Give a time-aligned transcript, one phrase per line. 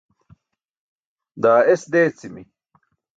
[1.41, 2.43] daa es deecimi